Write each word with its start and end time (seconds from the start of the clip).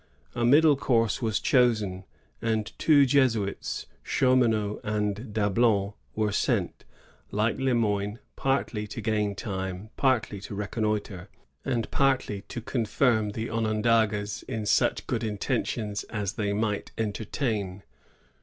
A 0.33 0.43
middle 0.43 0.75
course 0.75 1.21
was 1.21 1.39
chosen; 1.39 2.05
and 2.41 2.71
two 2.79 3.05
Jesuits, 3.05 3.85
Chaumonot 4.03 4.79
and 4.83 5.31
Dablon, 5.31 5.93
Were 6.15 6.31
sent, 6.31 6.85
like 7.29 7.59
Le 7.59 7.75
Moyne, 7.75 8.17
partly 8.35 8.87
to 8.87 8.99
gain 8.99 9.35
time, 9.35 9.91
partly 9.97 10.41
to 10.41 10.55
reconnoitre, 10.55 11.29
and 11.63 11.91
partly 11.91 12.41
to 12.47 12.61
confirm 12.61 13.33
the 13.33 13.51
Onondagas 13.51 14.41
in 14.47 14.65
such 14.65 15.05
good 15.05 15.23
intentions 15.23 16.03
as 16.05 16.33
they 16.33 16.51
might 16.51 16.91
entertain. 16.97 17.83